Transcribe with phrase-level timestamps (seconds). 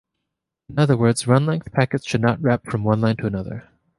[0.67, 3.69] In other words, Run-length Packets should not wrap from one line to another.